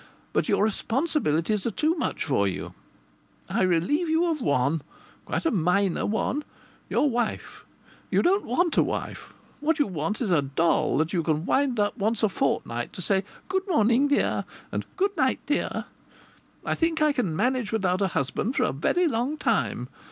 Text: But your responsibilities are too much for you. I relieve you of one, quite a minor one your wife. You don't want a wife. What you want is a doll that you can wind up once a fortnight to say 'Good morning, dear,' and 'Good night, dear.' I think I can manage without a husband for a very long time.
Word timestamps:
But 0.33 0.49
your 0.49 0.63
responsibilities 0.63 1.63
are 1.67 1.69
too 1.69 1.93
much 1.93 2.25
for 2.25 2.47
you. 2.47 2.73
I 3.47 3.61
relieve 3.61 4.09
you 4.09 4.25
of 4.31 4.41
one, 4.41 4.81
quite 5.25 5.45
a 5.45 5.51
minor 5.51 6.07
one 6.07 6.43
your 6.89 7.07
wife. 7.07 7.65
You 8.09 8.23
don't 8.23 8.43
want 8.43 8.77
a 8.77 8.83
wife. 8.83 9.31
What 9.59 9.77
you 9.77 9.85
want 9.85 10.19
is 10.19 10.31
a 10.31 10.41
doll 10.41 10.97
that 10.97 11.13
you 11.13 11.21
can 11.21 11.45
wind 11.45 11.79
up 11.79 11.95
once 11.99 12.23
a 12.23 12.29
fortnight 12.29 12.93
to 12.93 13.01
say 13.03 13.23
'Good 13.47 13.67
morning, 13.67 14.07
dear,' 14.07 14.43
and 14.71 14.87
'Good 14.97 15.15
night, 15.15 15.37
dear.' 15.45 15.85
I 16.65 16.73
think 16.73 16.99
I 16.99 17.13
can 17.13 17.35
manage 17.35 17.71
without 17.71 18.01
a 18.01 18.07
husband 18.17 18.55
for 18.55 18.63
a 18.63 18.73
very 18.73 19.05
long 19.07 19.37
time. 19.37 19.87